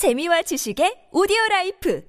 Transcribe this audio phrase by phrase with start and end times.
[0.00, 2.02] 재미와 지식의 오디오 라이프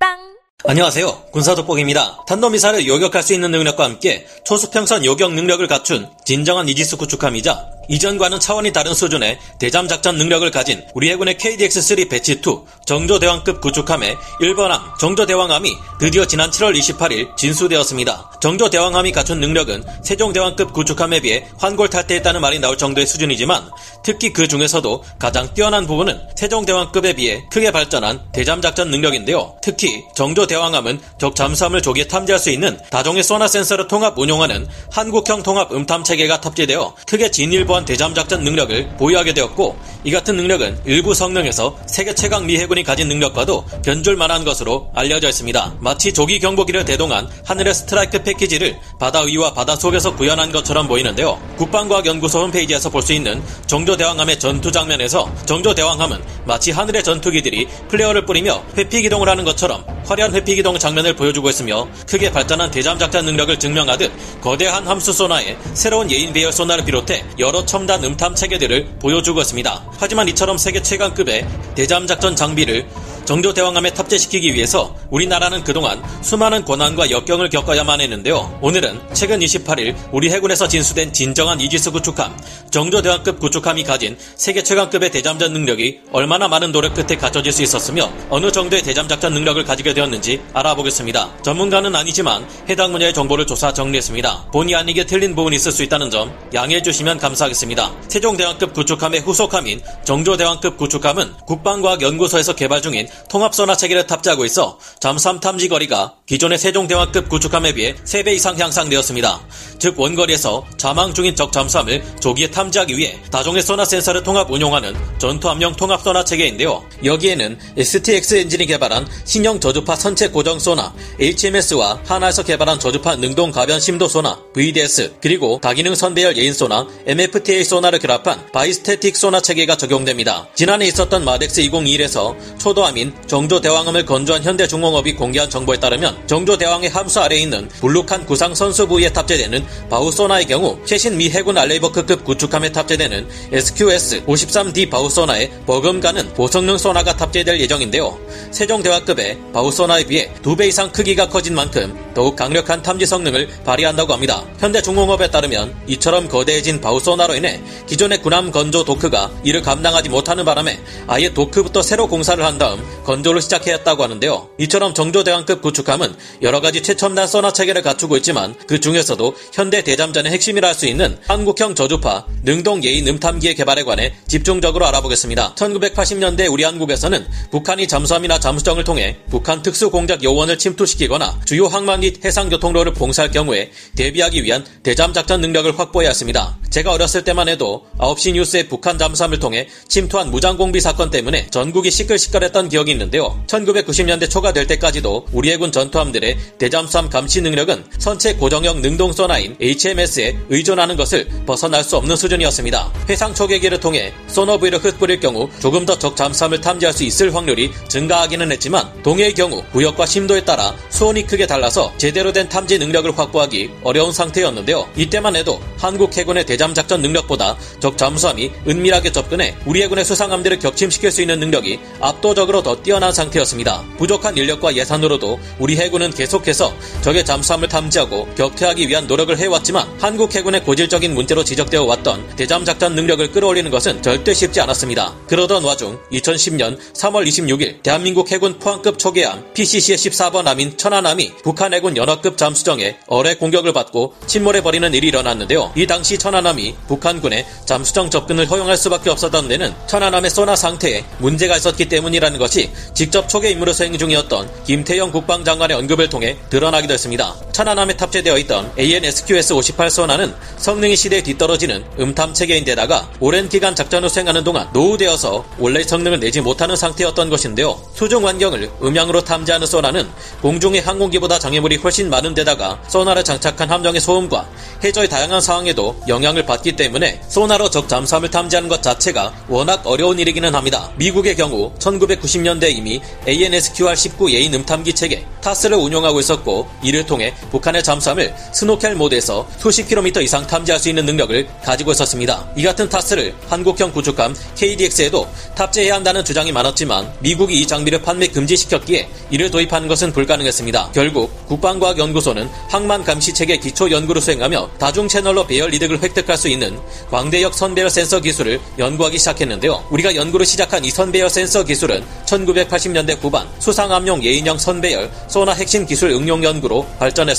[0.00, 0.16] 팝빵
[0.64, 1.26] 안녕하세요.
[1.30, 2.24] 군사돋보기입니다.
[2.26, 8.70] 탄도미사일을 요격할 수 있는 능력과 함께 초수평선 요격 능력을 갖춘 진정한 이지스 구축함이자 이전과는 차원이
[8.70, 15.74] 다른 수준의 대잠 작전 능력을 가진 우리 해군의 KDX-3 Batch 2 정조대왕급 구축함의 1번함 정조대왕함이
[15.98, 18.32] 드디어 지난 7월 28일 진수되었습니다.
[18.42, 23.70] 정조대왕함이 갖춘 능력은 세종대왕급 구축함에 비해 환골탈태했다는 말이 나올 정도의 수준이지만
[24.04, 29.56] 특히 그 중에서도 가장 뛰어난 부분은 세종대왕급에 비해 크게 발전한 대잠 작전 능력인데요.
[29.62, 35.72] 특히 정조대왕함은 적 잠수함을 조기에 탐지할 수 있는 다종의 소나 센서를 통합 운용하는 한국형 통합
[35.72, 40.80] 음탐 체 계가 탑재되어 크게 진일보한 또한 대잠 작전 능력을 보유하게 되었고 이 같은 능력은
[40.84, 45.76] 일부 성능에서 세계 최강 미 해군이 가진 능력과도 견줄 만한 것으로 알려져 있습니다.
[45.78, 51.40] 마치 조기 경보기를 대동한 하늘의 스트라이크 패키지를 바다 위와 바다 속에서 구현한 것처럼 보이는데요.
[51.56, 59.28] 국방과학연구소 홈페이지에서 볼 수 있는 정조대왕함의 전투 장면에서 정조대왕함은 마치 하늘의 전투기들이 flare를 뿌리며 회피기동을
[59.28, 65.12] 하는 것처럼 화려한 회피기동 장면을 보여주고 있으며 크게 발전한 대잠 작전 능력을 증명하듯 거대한 함수
[65.12, 69.84] 소나에 새로운 예인 배열 소나를 비롯해 여러 첨단 음탐 체계들을 보여주고 있습니다.
[69.98, 72.86] 하지만 이처럼 세계 최강급의 대잠 작전 장비를
[73.28, 78.58] 정조 대왕함에 탑재시키기 위해서 우리나라는 그동안 수많은 고난과 역경을 겪어야만 했는데요.
[78.62, 82.34] 오늘은 최근 28일 우리 해군에서 진수된 진정한 이지스 구축함,
[82.70, 88.10] 정조 대왕급 구축함이 가진 세계 최강급의 대잠전 능력이 얼마나 많은 노력 끝에 갖춰질 수 있었으며
[88.30, 91.42] 어느 정도의 대잠 작전 능력을 가지게 되었는지 알아보겠습니다.
[91.42, 94.46] 전문가는 아니지만 해당 분야의 정보를 조사 정리했습니다.
[94.54, 97.92] 본의 아니게 틀린 부분이 있을 수 있다는 점 양해해 주시면 감사하겠습니다.
[98.08, 106.14] 세종대왕급 구축함의 후속함인 정조대왕급 구축함은 국방과학연구소에서 개발 중인 통합선화 체계를 탑재하고 있어 잠수함 탐지 거리가
[106.26, 109.40] 기존의 세종대왕급 구축함에 비해 3배 이상 향상되었습니다.
[109.78, 115.76] 즉 원거리에서 잠항 중인 적 잠수함을 조기에 탐지하기 위해 다종의 소나 센서를 통합 운용하는 전투함용
[115.76, 116.84] 통합소나 체계인데요.
[117.04, 123.80] 여기에는 STX 엔진이 개발한 신형 저주파 선체 고정 소나, HMS와 한화에서 개발한 저주파 능동 가변
[123.80, 130.46] 심도 소나, VDS, 그리고 다기능 선배열 예인 소나, MFTA 소나를 결합한 bistatic 소나 체계가 적용됩니다.
[130.54, 137.20] 지난해 있었던 MADEX 2021에서 초도함인 정조 대왕함을 건조한 현대중공업이 공개한 정보에 따르면 정조 대왕의 함수
[137.20, 143.28] 아래에 있는 불룩한 구상 선수 부위에 탑재되는 바우소나의 경우 최신 미 해군 알레이버크급 구축함에 탑재되는
[143.52, 148.18] SQS-53D 바우소나에 버금가는 고성능 소나가 탑재될 예정인데요.
[148.50, 154.44] 세종대왕급의 바우소나에 비해 2배 이상 크기가 커진 만큼 더욱 강력한 탐지 성능을 발휘한다고 합니다.
[154.58, 161.32] 현대중공업에 따르면 이처럼 거대해진 바우소나로 인해 기존의 군함 건조 도크가 이를 감당하지 못하는 바람에 아예
[161.32, 164.48] 도크부터 새로 공사를 한 다음 건조를 시작해야 했다고 하는데요.
[164.58, 170.68] 이처럼 정조대왕급 구축함은 여러 가지 최첨단 소나 체계를 갖추고 있지만 그 중에서도 현대 대잠전의 핵심이라
[170.68, 175.56] 할 수 있는 한국형 저주파 능동 예인 음탐기의 개발에 관해 집중적으로 알아보겠습니다.
[175.56, 182.94] 1980년대 우리 한국에서는 북한이 잠수함이나 잠수정을 통해 북한 특수공작 요원을 침투시키거나 주요 항만 및 해상교통로를
[182.94, 186.56] 봉사할 경우에 대비하기 위한 대잠 작전 능력을 확보해야 했습니다.
[186.70, 192.68] 제가 어렸을 때만 해도 9시 뉴스에 북한 잠수함을 통해 침투한 무장공비 사건 때문에 전국이 시끌시끌했던
[192.68, 193.42] 기억이 있는데요.
[193.48, 199.56] 1990년대 초가 될 때까지도 우리 해 군 전투함들의 대잠수함 감시 능력은 선체 고정형 능동 소나인
[199.60, 202.92] HMS에 의존하는 것을 벗어날 수 없는 수준이었습니다.
[203.10, 208.52] 해상 초계기를 통해 소너브이를 흩뿌릴 경우 조금 더 적 잠수함을 탐지할 수 있을 확률이 증가하기는
[208.52, 214.12] 했지만 동해의 경우 구역과 심도에 따라 수온이 크게 달라서 제대로 된 탐지 능력을 확보하기 어려운
[214.12, 214.88] 상태였는데요.
[214.96, 221.10] 이때만 해도 한국 해군의 대잠 작전 능력보다 적 잠수함이 은밀하게 접근해 우리 해군의 수상함들을 격침시킬
[221.10, 223.82] 수 있는 능력이 압도적으로 더 뛰어난 상태였습니다.
[223.96, 230.64] 부족한 인력과 예산으로도 우리 해군은 계속해서 적의 잠수함을 탐지하고 격퇴하기 위한 노력을 해왔지만 한국 해군의
[230.64, 235.14] 고질적인 문제로 지적되어 왔던 대잠 작전 능력을 끌어올리는 것은 절대 쉽지 않았습니다.
[235.28, 241.96] 그러던 와중 2010년 3월 26일 대한민국 해군 포항급 초계함 PCC의 14번 함인 천안함이 북한 해군
[241.96, 245.72] 연합급 잠수정에 어뢰 공격을 받고 침몰해버리는 일이 일어났는데요.
[245.74, 251.88] 이 당시 천안함이 북한군의 잠수정 접근을 허용할 수밖에 없었던 데는 천안함의 소나 상태에 문제가 있었기
[251.88, 252.57] 때문이라는 것이
[252.94, 257.47] 직접 초계 임무로 수행 중이었던 김태영 국방장관의 언급을 통해 드러나기도 했습니다.
[257.58, 264.68] 천안함에 탑재되어 있던 AN-SQS-58 소나는 성능이 시대에 뒤떨어지는 음탐 체계인데다가 오랜 기간 작전을 수행하는 동안
[264.72, 267.76] 노후되어서 원래 성능을 내지 못하는 상태였던 것인데요.
[267.94, 270.08] 수중 환경을 음향으로 탐지하는 소나는
[270.40, 274.48] 공중의 항공기보다 장애물이 훨씬 많은 데다가 소나를 장착한 함정의 소음과
[274.84, 280.54] 해저의 다양한 상황에도 영향을 받기 때문에 소나로 적 잠수함을 탐지하는 것 자체가 워낙 어려운 일이기는
[280.54, 280.92] 합니다.
[280.94, 288.34] 미국의 경우 1990년대 이미 ANSQR-19 예인 음탐기 체계 TASS를 운용하고 있었고 이를 통해 북한의 잠수함을
[288.52, 292.46] snorkel 모드에서 수십 킬로미터 이상 탐지할 수 있는 능력을 가지고 있었습니다.
[292.56, 299.08] 이 같은 TASS를 한국형 구축함 KDX에도 탑재해야 한다는 주장이 많았지만 미국이 이 장비를 판매 금지시켰기에
[299.30, 300.90] 이를 도입하는 것은 불가능했습니다.
[300.92, 306.78] 결국 국방과학연구소는 항만 감시 체계 기초 연구를 수행하며 다중 채널로 배열 이득을 획득할 수 있는
[307.10, 309.84] 광대역 선배열 센서 기술을 연구하기 시작했는데요.
[309.90, 316.10] 우리가 연구를 시작한 이 선배열 센서 기술은 1980년대 후반 수상함용 예인형 선배열 소나 핵심 기술
[316.10, 317.37] 응용 연구로 발전했습니다.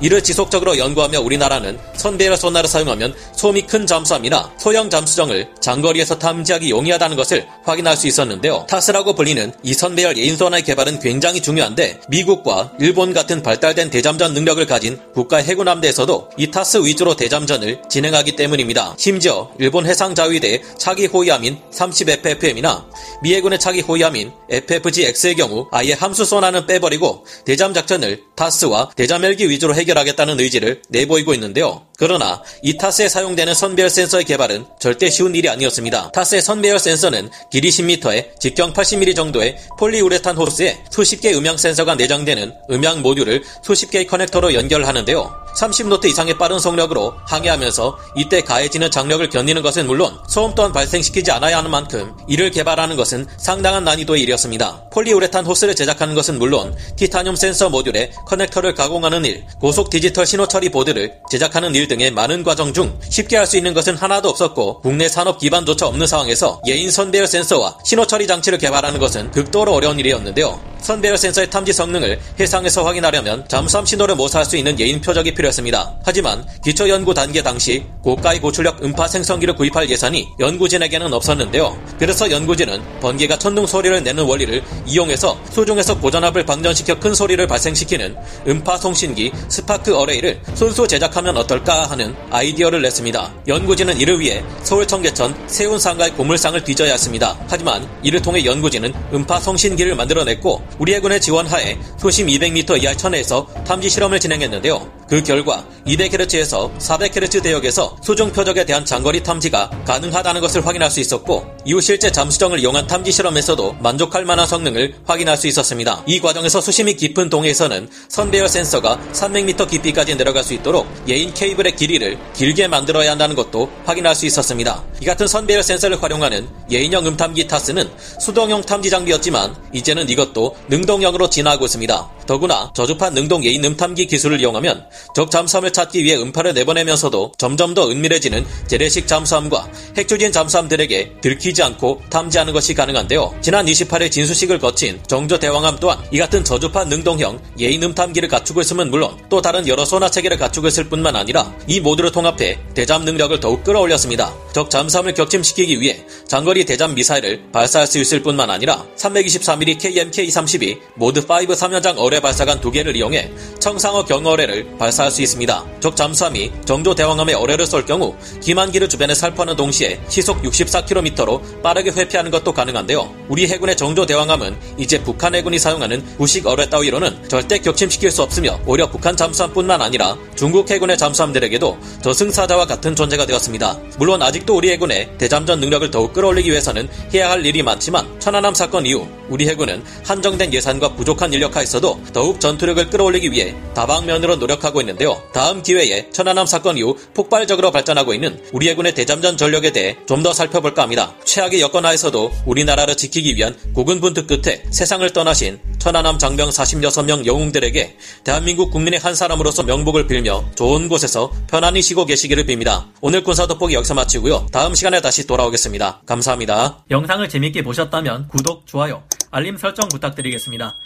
[0.00, 7.16] 이를 지속적으로 연구하며 우리나라는 선배열 소나를 사용하면 소음이 큰 잠수함이나 소형 잠수정을 장거리에서 탐지하기 용이하다는
[7.16, 8.66] 것을 확인할 수 있었는데요.
[8.68, 14.64] TASS라고 불리는 이 선배열 예인 소나의 개발은 굉장히 중요한데 미국과 일본 같은 발달된 대잠전 능력을
[14.66, 18.94] 가진 국가 해군 함대에서도 이 타스 위주로 대잠전을 진행하기 때문입니다.
[18.98, 22.84] 심지어 일본 해상자위대의 차기 호위함인 30FFM이나
[23.22, 29.39] 미 해군의 차기 호위함인 FFGX의 경우 아예 함수 소나는 빼버리고 대잠 작전을 TASS와 대잠 헬기
[29.48, 31.86] 위주로 해결하겠다는 의지를 내보이고 있는데요.
[31.96, 36.10] 그러나 이 TASS에 사용되는 선배열 센서의 개발은 절대 쉬운 일이 아니었습니다.
[36.12, 42.52] TASS의 선배열 센서는 길이 10m에 직경 80mm 정도의 폴리우레탄 호스에 수십 개의 음향 센서가 내장되는
[42.70, 45.49] 음향 모듈을 수십 개의 커넥터로 연결하는데요.
[45.56, 51.58] 30노트 이상의 빠른 속력으로 항해하면서 이때 가해지는 장력을 견디는 것은 물론 소음 또한 발생시키지 않아야
[51.58, 54.84] 하는 만큼 이를 개발하는 것은 상당한 난이도의 일이었습니다.
[54.90, 60.70] 폴리우레탄 호스를 제작하는 것은 물론 티타늄 센서 모듈에 커넥터를 가공하는 일, 고속 디지털 신호 처리
[60.70, 65.08] 보드를 제작하는 일 등의 많은 과정 중 쉽게 할 수 있는 것은 하나도 없었고 국내
[65.08, 70.60] 산업 기반조차 없는 상황에서 예인 선배열 센서와 신호 처리 장치를 개발하는 것은 극도로 어려운 일이었는데요.
[70.80, 76.00] 선배열 센서의 탐지 성능을 해상에서 확인하려면 잠수함 신호를 모사할 수 있는 예인 표적이 필요했습니다.
[76.04, 81.78] 하지만 기초 연구 단계 당시 고가의 고출력 음파 생성기를 구입할 예산이 연구진에게는 없었는데요.
[81.98, 88.16] 그래서 연구진은 번개가 천둥 소리를 내는 원리를 이용해서 소중에서 고전압을 방전시켜 큰 소리를 발생시키는
[88.48, 93.34] 음파 송신기 spark array를 손수 제작하면 어떨까 하는 아이디어를 냈습니다.
[93.48, 97.38] 연구진은 이를 위해 서울 청계천 세운 상가의 고물상을 뒤져야 했습니다.
[97.48, 103.88] 하지만 이를 통해 연구진은 음파 송신기를 만들어냈고 우리 해군의 지원하에 수심 200m 이하 천해에서 탐지
[103.90, 104.99] 실험을 진행했는데요.
[105.10, 111.44] 그 결과 200Hz에서 400Hz 대역에서 수중 표적에 대한 장거리 탐지가 가능하다는 것을 확인할 수 있었고
[111.64, 116.04] 이후 실제 잠수정을 이용한 탐지 실험에서도 만족할 만한 성능을 확인할 수 있었습니다.
[116.06, 122.16] 이 과정에서 수심이 깊은 동해에서는 선배열 센서가 300m 깊이까지 내려갈 수 있도록 예인 케이블의 길이를
[122.34, 124.84] 길게 만들어야 한다는 것도 확인할 수 있었습니다.
[125.00, 127.90] 이 같은 선배열 센서를 활용하는 예인형 음탐기 TASS는
[128.20, 132.19] 수동형 탐지 장비였지만 이제는 이것도 능동형으로 진화하고 있습니다.
[132.30, 134.86] 더구나 저주파 능동 예인 음탐기 기술을 이용하면
[135.16, 142.02] 적 잠수함을 찾기 위해 음파를 내보내면서도 점점 더 은밀해지는 재래식 잠수함과 핵조진 잠수함들에게 들키지 않고
[142.08, 143.34] 탐지하는 것이 가능한데요.
[143.40, 148.92] 지난 28일 진수식을 거친 정조 대왕함 또한 이 같은 저주파 능동형 예인 음탐기를 갖추고 있으면
[148.92, 153.40] 물론 또 다른 여러 소나 체계를 갖추고 있을 뿐만 아니라 이 모두를 통합해 대잠 능력을
[153.40, 154.32] 더욱 끌어올렸습니다.
[154.52, 161.18] 적 잠수함을 격침시키기 위해 장거리 대잠 미사일을 발사할 수 있을 뿐만 아니라 323mm KMK-32 모드
[161.18, 165.64] 5 3연장 어뢰 발사관 두 개를 이용해 청상어 경어뢰를 발사할 수 있습니다.
[165.80, 172.30] 적 잠수함이 정조 대왕함의 어뢰를 쏠 경우 기만기를 주변에 살포하는 동시에 시속 64km로 빠르게 회피하는
[172.30, 173.14] 것도 가능한데요.
[173.28, 178.60] 우리 해군의 정조 대왕함은 이제 북한 해군이 사용하는 구식 어뢰 따위로는 절대 격침시킬 수 없으며
[178.66, 183.78] 오히려 북한 잠수함뿐만 아니라 중국 해군의 잠수함들에게도 저승사자와 같은 존재가 되었습니다.
[183.98, 188.86] 물론 아직도 우리 해군의 대잠전 능력을 더욱 끌어올리기 위해서는 해야 할 일이 많지만 천안함 사건
[188.86, 195.20] 이후 우리 해군은 한정된 예산과 부족한 인력하에서도 더욱 전투력을 끌어올리기 위해 다방면으로 노력하고 있는데요.
[195.32, 200.34] 다음 기회에 천안함 사건 이후 폭발적으로 발전하고 있는 우리 해군의 대잠전 전력에 대해 좀 더
[200.34, 201.14] 살펴볼까 합니다.
[201.24, 208.70] 최악의 여건 하에서도 우리나라를 지키기 위한 고군분투 끝에 세상을 떠나신 천안함 장병 46명 영웅들에게 대한민국
[208.70, 212.88] 국민의 한 사람으로서 명복을 빌며 좋은 곳에서 편안히 쉬고 계시기를 빕니다.
[213.00, 214.48] 오늘 군사 돋보기 여기서 마치고요.
[214.52, 216.02] 다음 시간에 다시 돌아오겠습니다.
[216.04, 216.84] 감사합니다.
[216.90, 220.76] 영상을 재밌게 보셨다면 구독, 좋아요, 알림 설정 부탁드리겠습니다.